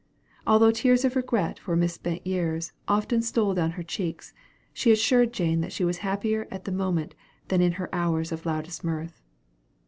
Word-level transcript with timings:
Although 0.47 0.71
tears 0.71 1.05
of 1.05 1.15
regret 1.15 1.59
for 1.59 1.75
misspent 1.75 2.25
years 2.25 2.71
often 2.87 3.21
stole 3.21 3.53
down 3.53 3.69
her 3.77 3.83
cheeks, 3.83 4.33
she 4.73 4.89
assured 4.91 5.31
Jane 5.31 5.61
that 5.61 5.71
she 5.71 5.83
was 5.85 5.99
happier 5.99 6.47
at 6.49 6.65
the 6.65 6.71
moment 6.71 7.13
than 7.49 7.61
in 7.61 7.73
her 7.73 7.87
hours 7.93 8.31
of 8.31 8.43
loudest 8.43 8.83
mirth. 8.83 9.21